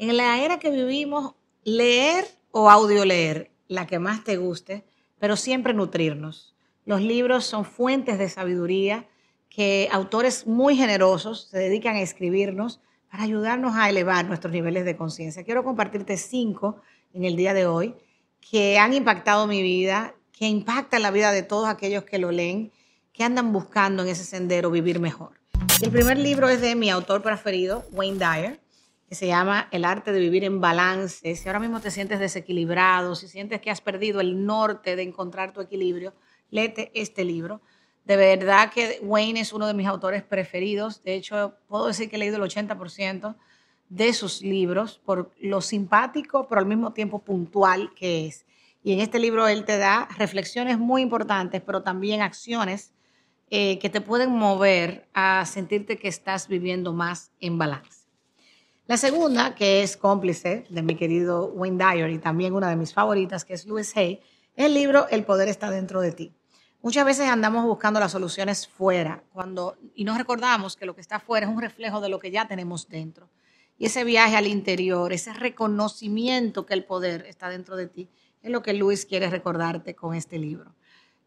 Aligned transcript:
En 0.00 0.16
la 0.16 0.40
era 0.44 0.60
que 0.60 0.70
vivimos, 0.70 1.34
leer 1.64 2.24
o 2.52 2.70
audio 2.70 3.04
leer, 3.04 3.50
la 3.66 3.88
que 3.88 3.98
más 3.98 4.22
te 4.22 4.36
guste, 4.36 4.84
pero 5.18 5.34
siempre 5.34 5.74
nutrirnos. 5.74 6.54
Los 6.84 7.02
libros 7.02 7.44
son 7.44 7.64
fuentes 7.64 8.16
de 8.16 8.28
sabiduría 8.28 9.08
que 9.50 9.88
autores 9.90 10.46
muy 10.46 10.76
generosos 10.76 11.48
se 11.50 11.58
dedican 11.58 11.96
a 11.96 12.00
escribirnos 12.00 12.80
para 13.10 13.24
ayudarnos 13.24 13.74
a 13.74 13.90
elevar 13.90 14.24
nuestros 14.24 14.52
niveles 14.52 14.84
de 14.84 14.96
conciencia. 14.96 15.42
Quiero 15.42 15.64
compartirte 15.64 16.16
cinco 16.16 16.80
en 17.12 17.24
el 17.24 17.34
día 17.34 17.52
de 17.52 17.66
hoy 17.66 17.96
que 18.52 18.78
han 18.78 18.94
impactado 18.94 19.48
mi 19.48 19.62
vida, 19.62 20.14
que 20.30 20.46
impactan 20.46 21.02
la 21.02 21.10
vida 21.10 21.32
de 21.32 21.42
todos 21.42 21.68
aquellos 21.68 22.04
que 22.04 22.18
lo 22.18 22.30
leen, 22.30 22.70
que 23.12 23.24
andan 23.24 23.52
buscando 23.52 24.04
en 24.04 24.10
ese 24.10 24.22
sendero 24.22 24.70
vivir 24.70 25.00
mejor. 25.00 25.32
El 25.82 25.90
primer 25.90 26.18
libro 26.18 26.48
es 26.48 26.60
de 26.60 26.76
mi 26.76 26.88
autor 26.88 27.20
preferido, 27.20 27.84
Wayne 27.90 28.18
Dyer, 28.18 28.60
que 29.08 29.14
se 29.14 29.26
llama 29.26 29.68
El 29.70 29.84
arte 29.84 30.12
de 30.12 30.20
vivir 30.20 30.44
en 30.44 30.60
balance. 30.60 31.34
Si 31.34 31.48
ahora 31.48 31.60
mismo 31.60 31.80
te 31.80 31.90
sientes 31.90 32.20
desequilibrado, 32.20 33.14
si 33.14 33.26
sientes 33.26 33.60
que 33.60 33.70
has 33.70 33.80
perdido 33.80 34.20
el 34.20 34.44
norte 34.44 34.96
de 34.96 35.02
encontrar 35.02 35.52
tu 35.52 35.62
equilibrio, 35.62 36.12
léete 36.50 36.90
este 36.94 37.24
libro. 37.24 37.62
De 38.04 38.16
verdad 38.16 38.70
que 38.70 38.98
Wayne 39.02 39.40
es 39.40 39.52
uno 39.52 39.66
de 39.66 39.74
mis 39.74 39.86
autores 39.86 40.22
preferidos. 40.22 41.02
De 41.02 41.14
hecho, 41.14 41.54
puedo 41.68 41.86
decir 41.86 42.10
que 42.10 42.16
he 42.16 42.18
leído 42.18 42.36
el 42.36 42.42
80% 42.42 43.34
de 43.88 44.12
sus 44.12 44.42
libros 44.42 45.00
por 45.04 45.30
lo 45.40 45.62
simpático, 45.62 46.46
pero 46.46 46.60
al 46.60 46.66
mismo 46.66 46.92
tiempo 46.92 47.20
puntual 47.20 47.94
que 47.94 48.26
es. 48.26 48.44
Y 48.84 48.92
en 48.92 49.00
este 49.00 49.18
libro 49.18 49.48
él 49.48 49.64
te 49.64 49.78
da 49.78 50.08
reflexiones 50.18 50.78
muy 50.78 51.00
importantes, 51.00 51.62
pero 51.64 51.82
también 51.82 52.20
acciones 52.20 52.92
eh, 53.50 53.78
que 53.78 53.88
te 53.88 54.02
pueden 54.02 54.32
mover 54.32 55.08
a 55.14 55.46
sentirte 55.46 55.98
que 55.98 56.08
estás 56.08 56.48
viviendo 56.48 56.92
más 56.92 57.32
en 57.40 57.56
balance. 57.56 58.07
La 58.88 58.96
segunda, 58.96 59.54
que 59.54 59.82
es 59.82 59.98
cómplice 59.98 60.64
de 60.70 60.80
mi 60.80 60.94
querido 60.94 61.44
Wayne 61.48 61.76
Dyer 61.76 62.08
y 62.08 62.18
también 62.18 62.54
una 62.54 62.70
de 62.70 62.76
mis 62.76 62.94
favoritas, 62.94 63.44
que 63.44 63.52
es 63.52 63.66
Louis 63.66 63.94
Hay, 63.94 64.22
es 64.56 64.64
el 64.64 64.72
libro 64.72 65.06
El 65.10 65.26
poder 65.26 65.48
está 65.48 65.70
dentro 65.70 66.00
de 66.00 66.12
ti. 66.12 66.32
Muchas 66.80 67.04
veces 67.04 67.28
andamos 67.28 67.66
buscando 67.66 68.00
las 68.00 68.12
soluciones 68.12 68.66
fuera 68.66 69.22
cuando, 69.34 69.76
y 69.94 70.04
nos 70.04 70.16
recordamos 70.16 70.74
que 70.74 70.86
lo 70.86 70.94
que 70.94 71.02
está 71.02 71.20
fuera 71.20 71.46
es 71.46 71.52
un 71.52 71.60
reflejo 71.60 72.00
de 72.00 72.08
lo 72.08 72.18
que 72.18 72.30
ya 72.30 72.48
tenemos 72.48 72.88
dentro. 72.88 73.28
Y 73.76 73.84
ese 73.84 74.04
viaje 74.04 74.36
al 74.36 74.46
interior, 74.46 75.12
ese 75.12 75.34
reconocimiento 75.34 76.64
que 76.64 76.72
el 76.72 76.86
poder 76.86 77.26
está 77.28 77.50
dentro 77.50 77.76
de 77.76 77.88
ti, 77.88 78.08
es 78.40 78.50
lo 78.50 78.62
que 78.62 78.72
Luis 78.72 79.04
quiere 79.04 79.28
recordarte 79.28 79.94
con 79.94 80.14
este 80.14 80.38
libro. 80.38 80.74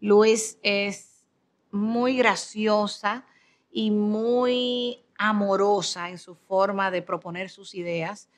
Luis 0.00 0.56
es 0.62 1.26
muy 1.72 2.16
graciosa 2.16 3.26
y 3.70 3.90
muy 3.90 5.04
amorosa 5.22 6.08
en 6.08 6.16
su 6.16 6.34
forma 6.34 6.90
de 6.90 7.02
proponer 7.02 7.50
sus 7.50 7.74
ideas. 7.74 8.30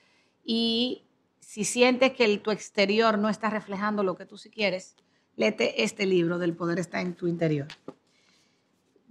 Y 0.44 1.04
si 1.38 1.64
sientes 1.64 2.12
que 2.12 2.38
tu 2.38 2.50
exterior 2.50 3.18
no 3.18 3.28
está 3.28 3.48
reflejando 3.50 4.02
lo 4.02 4.16
que 4.16 4.26
tú 4.26 4.36
sí 4.36 4.50
quieres, 4.50 4.96
léete 5.36 5.84
este 5.84 6.06
libro 6.06 6.40
del 6.40 6.56
poder 6.56 6.80
está 6.80 7.00
en 7.00 7.14
tu 7.14 7.28
interior. 7.28 7.68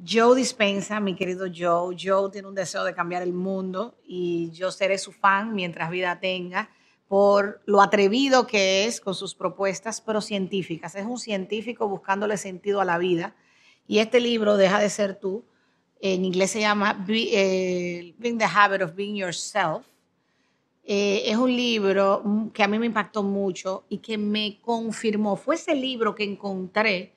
Joe 0.05 0.36
Dispensa, 0.36 1.00
mi 1.00 1.16
querido 1.16 1.45
Joe. 1.47 1.95
Joe 1.97 2.30
tiene 2.30 2.50
un 2.50 2.55
deseo 2.55 2.83
de 2.83 2.94
cambiar 2.94 3.23
el 3.23 3.31
mundo 3.31 3.95
y 4.03 4.52
yo 4.52 4.69
seré 4.72 4.97
su 4.97 5.13
fan 5.13 5.56
mientras 5.56 5.89
vida 5.89 6.19
tenga 6.19 6.69
por 7.08 7.61
lo 7.66 7.81
atrevido 7.81 8.47
que 8.47 8.85
es 8.85 9.00
con 9.00 9.16
sus 9.16 9.33
propuestas, 9.33 10.02
pero 10.02 10.19
científicas. 10.19 10.95
Es 10.95 11.06
un 11.06 11.19
científico 11.19 11.88
buscándole 11.88 12.35
sentido 12.35 12.81
a 12.81 12.85
la 12.85 12.97
vida. 12.97 13.33
Y 13.88 14.00
este 14.00 14.19
libro, 14.19 14.58
Deja 14.58 14.80
de 14.80 14.89
ser 14.89 15.16
tú, 15.16 15.45
en 16.02 16.25
inglés 16.25 16.52
se 16.52 16.59
llama 16.59 17.05
eh, 17.07 18.16
Being 18.17 18.39
the 18.39 18.45
Habit 18.45 18.81
of 18.81 18.95
Being 18.95 19.16
Yourself. 19.16 19.85
Eh, 20.83 21.23
es 21.27 21.38
un 21.38 21.55
libro 21.55 22.49
que 22.53 22.63
a 22.63 22.67
mí 22.67 22.80
me 22.80 22.88
impactó 22.88 23.21
mucho 23.21 23.85
y 23.88 23.99
que 23.99 24.17
me 24.17 24.59
confirmó. 24.61 25.35
Fue 25.35 25.55
ese 25.55 25.75
libro 25.75 26.16
que 26.16 26.23
encontré 26.23 27.13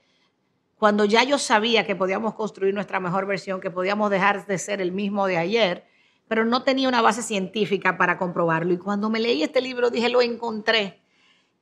cuando 0.76 1.06
ya 1.06 1.24
yo 1.24 1.38
sabía 1.38 1.86
que 1.86 1.96
podíamos 1.96 2.34
construir 2.34 2.74
nuestra 2.74 3.00
mejor 3.00 3.26
versión, 3.26 3.58
que 3.58 3.70
podíamos 3.70 4.10
dejar 4.10 4.46
de 4.46 4.58
ser 4.58 4.82
el 4.82 4.92
mismo 4.92 5.26
de 5.26 5.38
ayer, 5.38 5.86
pero 6.28 6.44
no 6.44 6.62
tenía 6.62 6.88
una 6.88 7.00
base 7.00 7.22
científica 7.22 7.96
para 7.96 8.18
comprobarlo. 8.18 8.74
Y 8.74 8.78
cuando 8.78 9.08
me 9.08 9.18
leí 9.18 9.42
este 9.42 9.62
libro 9.62 9.88
dije, 9.88 10.10
lo 10.10 10.20
encontré. 10.20 11.00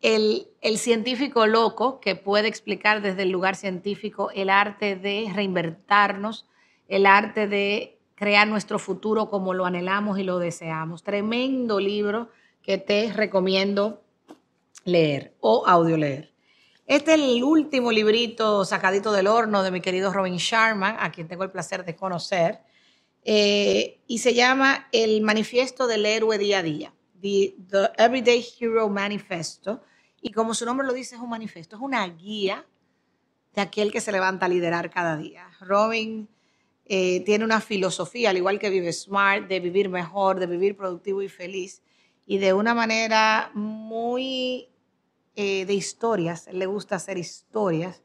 El, 0.00 0.48
el 0.60 0.78
científico 0.78 1.46
loco 1.46 2.00
que 2.00 2.16
puede 2.16 2.48
explicar 2.48 3.00
desde 3.00 3.22
el 3.22 3.30
lugar 3.30 3.54
científico 3.54 4.32
el 4.34 4.50
arte 4.50 4.96
de 4.96 5.30
reinvertirnos, 5.32 6.48
el 6.92 7.06
arte 7.06 7.48
de 7.48 7.98
crear 8.14 8.46
nuestro 8.46 8.78
futuro 8.78 9.30
como 9.30 9.54
lo 9.54 9.64
anhelamos 9.64 10.18
y 10.18 10.24
lo 10.24 10.38
deseamos. 10.38 11.02
Tremendo 11.02 11.80
libro 11.80 12.28
que 12.62 12.76
te 12.76 13.10
recomiendo 13.10 14.02
leer 14.84 15.34
o 15.40 15.64
audio 15.66 15.96
leer. 15.96 16.34
Este 16.86 17.14
es 17.14 17.20
el 17.20 17.42
último 17.42 17.92
librito 17.92 18.66
sacadito 18.66 19.10
del 19.10 19.26
horno 19.26 19.62
de 19.62 19.70
mi 19.70 19.80
querido 19.80 20.12
Robin 20.12 20.36
Sharma, 20.36 21.02
a 21.02 21.10
quien 21.10 21.28
tengo 21.28 21.44
el 21.44 21.50
placer 21.50 21.86
de 21.86 21.96
conocer, 21.96 22.60
eh, 23.24 24.02
y 24.06 24.18
se 24.18 24.34
llama 24.34 24.88
El 24.92 25.22
Manifiesto 25.22 25.86
del 25.86 26.04
Héroe 26.04 26.36
Día 26.36 26.58
a 26.58 26.62
Día, 26.62 26.92
the, 27.22 27.54
Everyday 27.96 28.44
Hero 28.60 28.90
Manifesto, 28.90 29.80
y 30.20 30.30
como 30.32 30.52
su 30.52 30.66
nombre 30.66 30.86
lo 30.86 30.92
dice, 30.92 31.14
es 31.14 31.22
un 31.22 31.30
manifiesto, 31.30 31.76
es 31.76 31.82
una 31.82 32.06
guía 32.06 32.66
de 33.54 33.62
aquel 33.62 33.90
que 33.90 34.02
se 34.02 34.12
levanta 34.12 34.44
a 34.44 34.50
liderar 34.50 34.90
cada 34.90 35.16
día. 35.16 35.48
Robin 35.60 36.28
eh, 36.86 37.20
tiene 37.24 37.44
una 37.44 37.60
filosofía, 37.60 38.30
al 38.30 38.36
igual 38.36 38.58
que 38.58 38.70
Vive 38.70 38.92
Smart, 38.92 39.46
de 39.48 39.60
vivir 39.60 39.88
mejor, 39.88 40.40
de 40.40 40.46
vivir 40.46 40.76
productivo 40.76 41.22
y 41.22 41.28
feliz, 41.28 41.82
y 42.26 42.38
de 42.38 42.52
una 42.52 42.74
manera 42.74 43.50
muy 43.54 44.68
eh, 45.34 45.64
de 45.64 45.74
historias, 45.74 46.48
le 46.52 46.66
gusta 46.66 46.96
hacer 46.96 47.18
historias, 47.18 48.02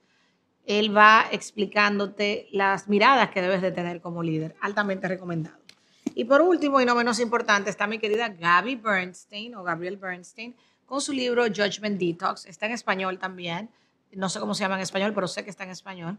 él 0.65 0.95
va 0.95 1.25
explicándote 1.31 2.47
las 2.51 2.87
miradas 2.89 3.29
que 3.31 3.41
debes 3.41 3.61
de 3.61 3.71
tener 3.71 4.01
como 4.01 4.21
líder, 4.21 4.55
altamente 4.61 5.07
recomendado. 5.07 5.57
Y 6.13 6.25
por 6.25 6.41
último, 6.41 6.81
y 6.81 6.85
no 6.85 6.95
menos 6.95 7.19
importante, 7.19 7.69
está 7.69 7.87
mi 7.87 7.99
querida 7.99 8.29
Gaby 8.29 8.75
Bernstein 8.75 9.55
o 9.55 9.63
Gabriel 9.63 9.97
Bernstein 9.97 10.55
con 10.85 10.99
su 10.99 11.13
libro 11.13 11.45
Judgment 11.45 11.99
Detox. 11.99 12.45
Está 12.47 12.65
en 12.65 12.71
español 12.71 13.19
también. 13.19 13.69
No 14.13 14.29
sé 14.29 14.39
cómo 14.39 14.55
se 14.55 14.63
llama 14.63 14.75
en 14.75 14.81
español, 14.81 15.13
pero 15.13 15.27
sé 15.27 15.43
que 15.43 15.49
está 15.49 15.63
en 15.63 15.69
español. 15.69 16.17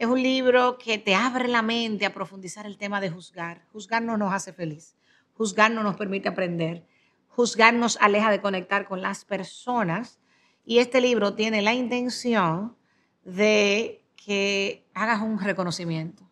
Es 0.00 0.06
un 0.06 0.22
libro 0.22 0.78
que 0.78 0.96
te 0.96 1.14
abre 1.14 1.46
la 1.46 1.60
mente 1.60 2.06
a 2.06 2.14
profundizar 2.14 2.64
el 2.64 2.78
tema 2.78 3.02
de 3.02 3.10
juzgar. 3.10 3.66
Juzgar 3.70 4.00
no 4.00 4.16
nos 4.16 4.32
hace 4.32 4.54
feliz. 4.54 4.96
Juzgar 5.34 5.70
no 5.70 5.82
nos 5.82 5.96
permite 5.96 6.26
aprender. 6.26 6.86
Juzgar 7.28 7.74
nos 7.74 7.98
aleja 7.98 8.30
de 8.30 8.40
conectar 8.40 8.88
con 8.88 9.02
las 9.02 9.26
personas 9.26 10.18
y 10.64 10.78
este 10.78 11.02
libro 11.02 11.34
tiene 11.34 11.60
la 11.60 11.74
intención 11.74 12.78
de 13.24 14.02
que 14.16 14.88
hagas 14.94 15.20
un 15.20 15.38
reconocimiento, 15.38 16.22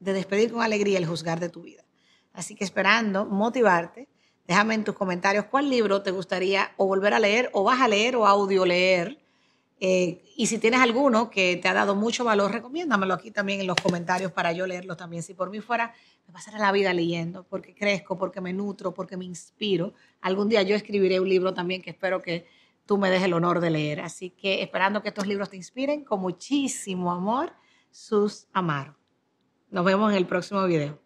de 0.00 0.14
despedir 0.14 0.50
con 0.50 0.62
alegría 0.62 0.96
el 0.96 1.04
juzgar 1.04 1.38
de 1.38 1.50
tu 1.50 1.60
vida. 1.60 1.84
Así 2.32 2.54
que 2.54 2.64
esperando 2.64 3.26
motivarte, 3.26 4.08
déjame 4.46 4.72
en 4.72 4.84
tus 4.84 4.94
comentarios 4.94 5.44
cuál 5.50 5.68
libro 5.68 6.02
te 6.02 6.12
gustaría 6.12 6.72
o 6.78 6.86
volver 6.86 7.12
a 7.12 7.20
leer 7.20 7.50
o 7.52 7.62
vas 7.62 7.82
a 7.82 7.88
leer 7.88 8.16
o 8.16 8.26
audio 8.26 8.64
leer. 8.64 9.21
Eh, 9.84 10.22
y 10.36 10.46
si 10.46 10.58
tienes 10.58 10.78
alguno 10.78 11.28
que 11.28 11.56
te 11.56 11.66
ha 11.66 11.74
dado 11.74 11.96
mucho 11.96 12.22
valor, 12.22 12.52
recomiéndamelo 12.52 13.14
aquí 13.14 13.32
también 13.32 13.60
en 13.60 13.66
los 13.66 13.74
comentarios 13.74 14.30
para 14.30 14.52
yo 14.52 14.64
leerlo 14.64 14.96
también. 14.96 15.24
Si 15.24 15.34
por 15.34 15.50
mí 15.50 15.58
fuera, 15.58 15.92
me 16.24 16.32
pasaré 16.32 16.60
la 16.60 16.70
vida 16.70 16.92
leyendo, 16.92 17.42
porque 17.42 17.74
crezco, 17.74 18.16
porque 18.16 18.40
me 18.40 18.52
nutro, 18.52 18.94
porque 18.94 19.16
me 19.16 19.24
inspiro. 19.24 19.92
Algún 20.20 20.48
día 20.48 20.62
yo 20.62 20.76
escribiré 20.76 21.18
un 21.18 21.28
libro 21.28 21.52
también 21.52 21.82
que 21.82 21.90
espero 21.90 22.22
que 22.22 22.46
tú 22.86 22.96
me 22.96 23.10
des 23.10 23.24
el 23.24 23.32
honor 23.32 23.58
de 23.58 23.70
leer. 23.70 24.02
Así 24.02 24.30
que 24.30 24.62
esperando 24.62 25.02
que 25.02 25.08
estos 25.08 25.26
libros 25.26 25.50
te 25.50 25.56
inspiren 25.56 26.04
con 26.04 26.20
muchísimo 26.20 27.10
amor, 27.10 27.52
sus 27.90 28.46
Amaro. 28.52 28.94
Nos 29.68 29.84
vemos 29.84 30.12
en 30.12 30.18
el 30.18 30.26
próximo 30.26 30.64
video. 30.64 31.01